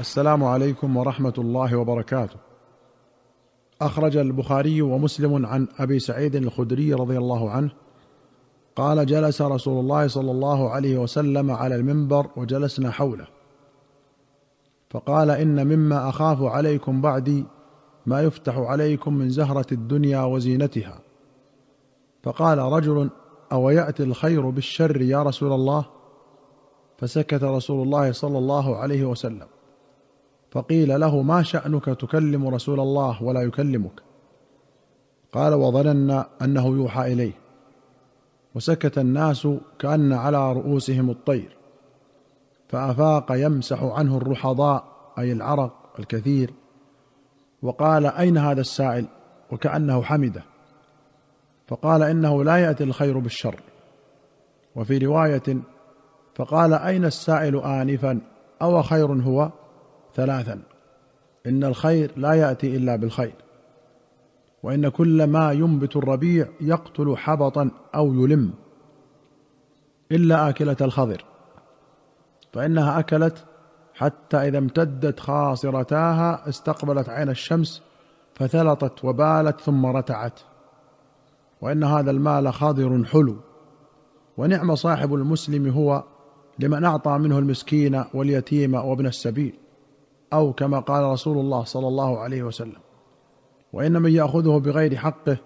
[0.00, 2.36] السلام عليكم ورحمة الله وبركاته.
[3.80, 7.70] أخرج البخاري ومسلم عن أبي سعيد الخدري رضي الله عنه
[8.76, 13.26] قال جلس رسول الله صلى الله عليه وسلم على المنبر وجلسنا حوله.
[14.90, 17.44] فقال إن مما أخاف عليكم بعدي
[18.06, 21.00] ما يفتح عليكم من زهرة الدنيا وزينتها.
[22.22, 23.10] فقال رجل
[23.52, 25.86] أو ياتي الخير بالشر يا رسول الله؟
[26.98, 29.53] فسكت رسول الله صلى الله عليه وسلم.
[30.54, 34.02] فقيل له ما شأنك تكلم رسول الله ولا يكلمك؟
[35.32, 37.32] قال وظننا أنه يوحى إليه.
[38.54, 39.48] وسكت الناس
[39.78, 41.56] كأن على رؤوسهم الطير.
[42.68, 44.84] فأفاق يمسح عنه الرحضاء
[45.18, 46.52] أي العرق الكثير.
[47.62, 49.06] وقال أين هذا السائل؟
[49.50, 50.42] وكأنه حمده.
[51.68, 53.60] فقال إنه لا يأتي الخير بالشر.
[54.76, 55.58] وفي رواية
[56.34, 58.20] فقال أين السائل انفا؟
[58.62, 59.50] أو خير هو؟
[60.14, 60.62] ثلاثا.
[61.46, 63.34] إن الخير لا يأتي إلا بالخير.
[64.62, 68.52] وإن كل ما ينبت الربيع يقتل حبطا أو يلم.
[70.12, 71.24] إلا آكلة الخضر.
[72.52, 73.44] فإنها أكلت
[73.94, 77.82] حتى إذا امتدت خاصرتاها استقبلت عين الشمس
[78.34, 80.40] فثلطت وبالت ثم رتعت.
[81.60, 83.36] وإن هذا المال خضر حلو.
[84.36, 86.04] ونعم صاحب المسلم هو
[86.58, 89.63] لمن أعطى منه المسكين واليتيم وابن السبيل.
[90.34, 92.80] أو كما قال رسول الله صلى الله عليه وسلم
[93.72, 95.36] وان من يأخذه بغير حقه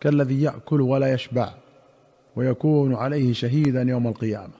[0.00, 1.54] كالذي يأكل ولا يشبع
[2.36, 4.52] ويكون عليه شهيدا يوم القيامة.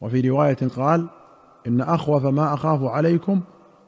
[0.00, 1.06] وفي رواية قال
[1.66, 3.40] إن أخوف ما أخاف عليكم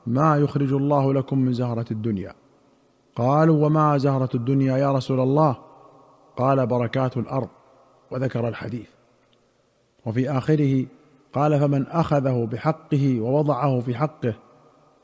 [0.07, 2.35] ما يخرج الله لكم من زهرة الدنيا.
[3.17, 5.57] قالوا وما زهرة الدنيا يا رسول الله؟
[6.37, 7.49] قال بركات الأرض
[8.11, 8.89] وذكر الحديث.
[10.07, 10.87] وفي آخره
[11.33, 14.35] قال فمن أخذه بحقه ووضعه في حقه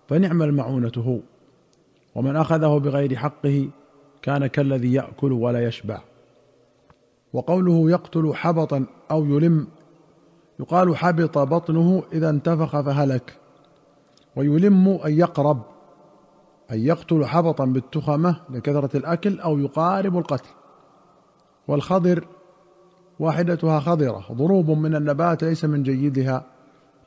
[0.08, 1.18] فنعم المعونة هو.
[2.14, 3.68] ومن أخذه بغير حقه
[4.22, 6.00] كان كالذي يأكل ولا يشبع.
[7.32, 9.66] وقوله يقتل حبطا أو يلم
[10.60, 13.36] يقال حبط بطنه إذا انتفخ فهلك.
[14.36, 15.62] ويلم أن يقرب
[16.70, 20.50] أن يقتل حبطا بالتخمة لكثرة الأكل أو يقارب القتل.
[21.68, 22.26] والخضر
[23.20, 26.44] واحدتها خضرة ضروب من النبات ليس من جيدها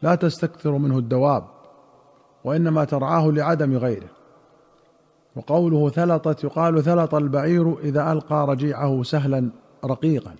[0.01, 1.60] لا تستكثر منه الدواب.
[2.44, 4.07] وإنما ترعاه لعدم غيره.
[5.35, 9.50] وقوله ثلطت يقال ثلط البعير إذا ألقى رجيعه سهلا
[9.85, 10.35] رقيقا.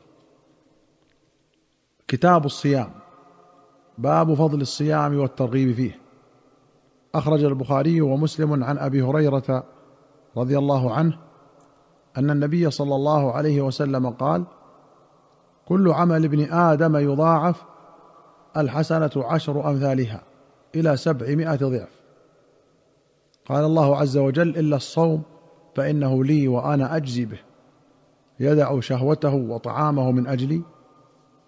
[2.08, 2.90] كتاب الصيام
[3.98, 6.00] باب فضل الصيام والترغيب فيه.
[7.16, 9.64] أخرج البخاري ومسلم عن أبي هريرة
[10.38, 11.18] رضي الله عنه
[12.18, 14.44] أن النبي صلى الله عليه وسلم قال
[15.68, 17.64] كل عمل ابن آدم يضاعف
[18.58, 20.22] الحسنة عشر أمثالها.
[20.76, 22.02] إلى سبعمائة ضعف.
[23.46, 25.24] قال الله عز وجل إلا الصوم
[25.76, 27.40] فإنه لي وأنا أجزي به.
[28.40, 30.62] يدع شهوته وطعامه من أجلي.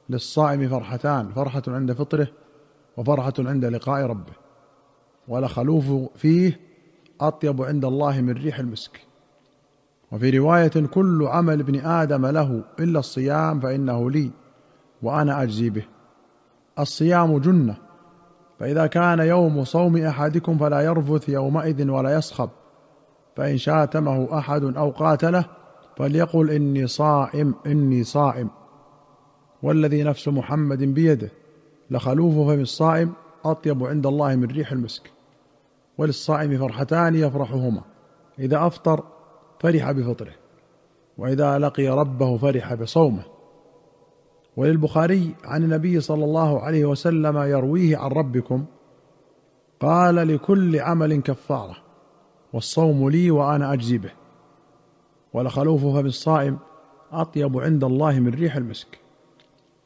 [0.10, 2.28] للصائم فرحتان فرحة عند فطره
[2.98, 4.34] وفرحة عند لقاء ربه.
[5.28, 5.86] ولخلوف
[6.16, 6.60] فيه
[7.22, 9.00] أطيب عند الله من ريح المسك.
[10.12, 14.32] وفي رواية كل عمل ابن آدم له إلا الصيام فإنه لي
[15.02, 15.86] وأنا أجزي به.
[16.80, 17.83] الصيام جنة
[18.64, 22.50] فإذا كان يوم صوم أحدكم فلا يرفث يومئذ ولا يصخب
[23.36, 25.46] فإن شاتمه أحد أو قاتله
[25.98, 28.50] فليقل إني صائم إني صائم.
[29.64, 31.30] والذي نفس محمد بيده
[31.92, 33.14] لخلوف فم الصائم
[33.46, 35.12] أطيب عند الله من ريح المسك.
[35.98, 37.82] وللصائم فرحتان يفرحهما
[38.40, 39.04] إذا أفطر
[39.60, 40.34] فرح بفطره
[41.18, 43.24] وإذا لقي ربه فرح بصومه.
[44.58, 48.66] وللبخاري عن النبي صلى الله عليه وسلم يرويه عن ربكم
[49.80, 51.76] قال لكل عمل كفارة
[52.54, 54.12] والصوم لي وأنا أجزي به
[55.34, 56.58] ولخلوف فم الصائم
[57.12, 59.00] أطيب عند الله من ريح المسك.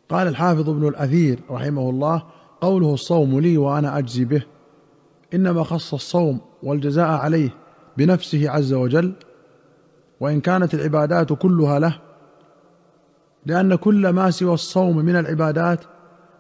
[0.09, 2.23] قال الحافظ ابن الأثير رحمه الله
[2.61, 4.43] قوله الصوم لي وأنا أجزي به
[5.33, 7.49] إنما خص الصوم والجزاء عليه
[7.97, 9.13] بنفسه عز وجل
[10.19, 11.99] وإن كانت العبادات كلها له
[13.47, 15.79] لأن كل ما سوى الصوم من العبادات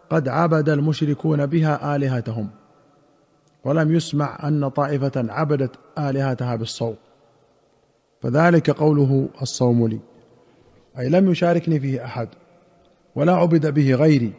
[0.09, 2.49] قد عبد المشركون بها آلهتهم.
[3.63, 6.95] ولم يسمع أن طائفة عبدت آلهتها بالصوم.
[8.21, 9.99] فذلك قوله الصوم لي.
[10.99, 12.29] أي لم يشاركني فيه أحد
[13.15, 14.33] ولا عبد به غيري.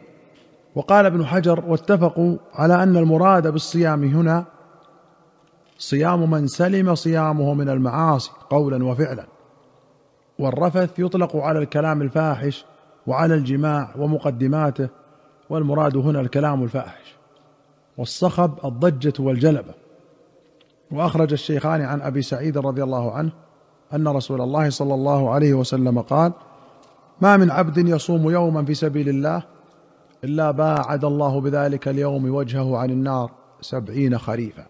[0.75, 4.45] وقال ابن حجر واتفقوا على أن المراد بالصيام هنا
[5.77, 9.38] صيام من سلم صيامه من المعاصي قولا وفعلا.
[10.39, 12.65] والرفث يطلق على الكلام الفاحش
[13.07, 14.89] وعلى الجماع ومقدماته
[15.49, 17.15] والمراد هنا الكلام الفاحش.
[17.97, 19.73] والصخب الضجة والجلبة.
[20.91, 23.31] وأخرج الشيخان عن أبي سعيد رضي الله عنه
[23.93, 26.31] أن رسول الله صلى الله عليه وسلم قال
[27.21, 29.43] ما من عبد يصوم يوما في سبيل الله
[30.23, 33.31] إلا باعد الله بذلك اليوم وجهه عن النار
[33.61, 34.65] سبعين خريفا.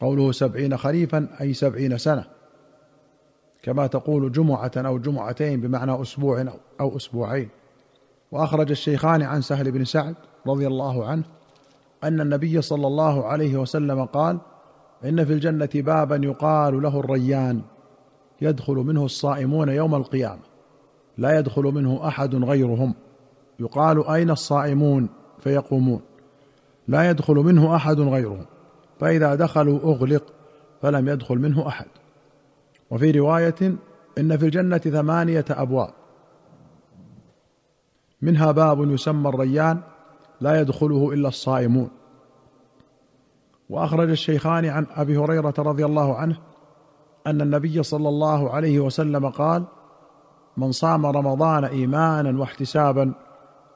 [0.00, 2.37] قوله سبعين خريفا أي سبعين سنة.
[3.62, 6.44] كما تقول جمعة أو جمعتين بمعنى أسبوع
[6.80, 7.48] أو أسبوعين.
[8.32, 10.14] وأخرج الشيخان عن سهل بن سعد
[10.46, 11.24] رضي الله عنه
[12.04, 14.38] أن النبي صلى الله عليه وسلم قال
[15.04, 17.62] إن في الجنة بابا يقال له الريان
[18.40, 20.42] يدخل منه الصائمون يوم القيامة
[21.18, 22.94] لا يدخل منه أحد غيرهم.
[23.60, 25.08] يقال أين الصائمون؟
[25.38, 26.00] فيقومون.
[26.88, 28.46] لا يدخل منه أحد غيرهم
[29.00, 30.24] فإذا دخلوا أغلق
[30.82, 31.86] فلم يدخل منه أحد.
[32.90, 33.76] وفي رواية
[34.18, 35.90] إن في الجنة ثمانية أبواب.
[38.22, 39.80] منها باب يسمى الريان
[40.40, 41.90] لا يدخله إلا الصائمون.
[43.70, 46.36] وأخرج الشيخان عن أبي هريرة رضي الله عنه
[47.26, 49.64] أن النبي صلى الله عليه وسلم قال
[50.56, 53.14] من صام رمضان إيمانا واحتسابا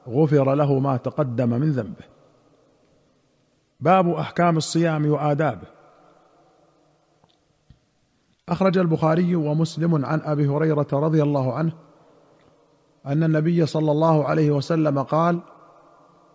[0.07, 2.05] غفر له ما تقدم من ذنبه.
[3.79, 5.72] باب أحكام الصيام وآدابه.
[8.49, 11.73] أخرج البخاري ومسلم عن أبي هريرة رضي الله عنه
[13.05, 15.39] أن النبي صلى الله عليه وسلم قال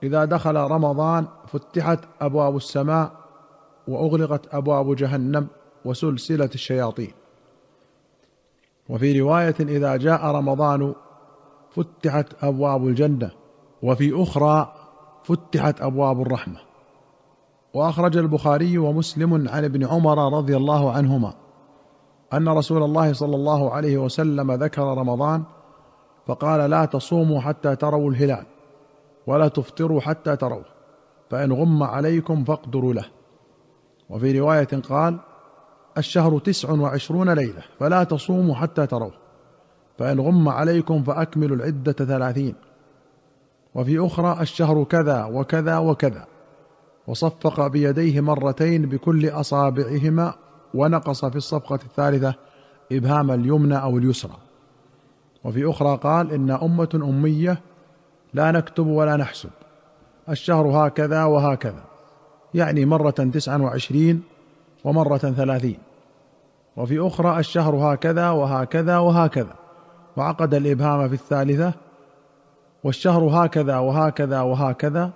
[0.02, 3.12] إذا دخل رمضان فتحت أبواب السماء
[3.88, 5.46] وأغلقت أبواب جهنم
[5.84, 7.12] وسلسلة الشياطين
[8.88, 10.94] وفي رواية إذا جاء رمضان
[11.70, 13.31] فتحت أبواب الجنة
[13.82, 14.75] وفي أخرى
[15.25, 16.60] فتحت أبواب الرحمة
[17.75, 21.48] وأخرج البخاري ومسلم عن ابن عمر رضي الله عنهما.
[22.33, 25.43] أن رسول الله صلى الله عليه وسلم ذكر رمضان
[26.27, 28.45] فقال لا تصوموا حتى تروا الهلال
[29.27, 30.65] ولا تفطروا حتى تروه
[31.31, 33.05] فإن غم عليكم فاقدروا له.
[34.11, 35.19] وفي رواية قال
[35.99, 39.13] الشهر تسع وعشرون ليلة فلا تصوموا حتى تروه
[39.99, 42.55] فإن غم عليكم فأكملوا العدة ثلاثين.
[43.75, 46.27] وفي أخرى الشهر كذا وكذا وكذا
[47.07, 50.35] وصفق بيديه مرتين بكل أصابعهما
[50.75, 52.35] ونقص في الصفقة الثالثة
[52.93, 54.37] إبهام اليمنى أو اليسرى.
[55.44, 57.61] وفي أخرى قال إن أمة أمية
[58.35, 59.50] لا نكتب ولا نحسب.
[60.29, 61.85] الشهر هكذا وهكذا.
[62.55, 64.23] يعني مرة تسعا وعشرين
[64.85, 65.79] ومرة ثلاثين.
[66.76, 69.55] وفي أخرى الشهر هكذا وهكذا وهكذا.
[70.17, 71.73] وعقد الإبهام في الثالثة
[72.85, 75.11] والشهر هكذا وهكذا وهكذا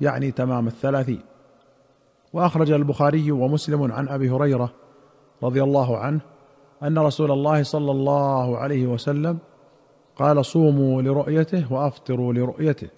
[0.00, 1.20] يعني تمام الثلاثين.
[2.32, 4.70] وأخرج البخاري ومسلم عن أبي هريرة
[5.42, 6.20] رضي الله عنه
[6.82, 9.38] أن رسول الله صلى الله عليه وسلم
[10.16, 12.88] قال صوموا لرؤيته وأفطروا لرؤيته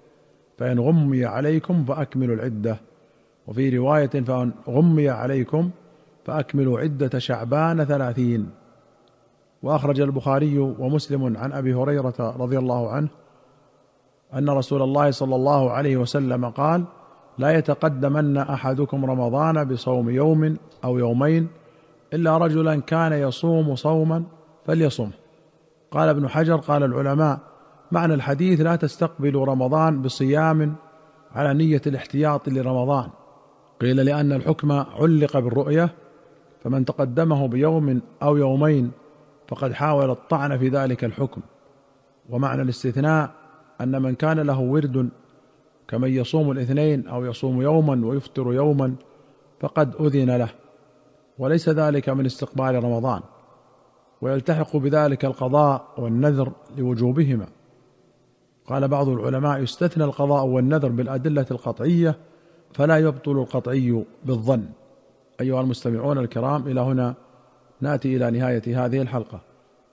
[0.59, 2.77] فإن غمي عليكم فأكملوا العدة.
[3.47, 5.71] وفي رواية فإن غمي عليكم
[6.25, 8.51] فأكملوا عدة شعبان ثلاثين.
[9.63, 13.09] وأخرج البخاري ومسلم عن أبي هريرة رضي الله عنه
[14.35, 16.85] أن رسول الله صلى الله عليه وسلم قال
[17.39, 21.49] لا يتقدمن أحدكم رمضان بصوم يوم أو يومين
[22.15, 24.25] إلا رجلا كان يصوم صوما
[24.67, 25.11] فليصمه
[25.91, 27.39] قال ابن حجر قال العلماء
[27.93, 30.75] معنى الحديث لا تستقبلوا رمضان بصيام
[31.33, 33.09] على نية الاحتياط لرمضان.
[33.81, 35.95] قيل لأن الحكم علق بالرؤية
[36.65, 38.91] فمن تقدمه بيوم أو يومين
[39.49, 41.41] فقد حاول الطعن في ذلك الحكم.
[42.31, 43.31] ومعنى الاستثناء
[43.81, 45.09] أن من كان له ورد
[45.89, 48.95] كمن يصوم الاثنين أو يصوم يوما ويفطر يوما
[49.61, 50.49] فقد أذن له.
[51.39, 53.21] وليس ذلك من استقبال رمضان
[54.21, 57.47] ويلتحق بذلك القضاء والنذر لوجوبهما.
[58.67, 62.17] قال بعض العلماء يستثنى القضاء والنذر بالأدلة القطعية
[62.73, 64.69] فلا يبطل القطعي بالظن.
[65.41, 67.15] أيها المستمعون الكرام إلى هنا
[67.81, 69.41] نأتي إلى نهاية هذه الحلقة.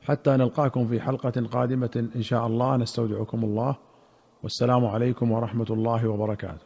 [0.02, 2.78] حتى نلقاكم في حلقة قادمة إن شاء الله.
[2.78, 3.76] نستودعكم الله.
[4.44, 6.64] والسلام عليكم ورحمة الله وبركاته.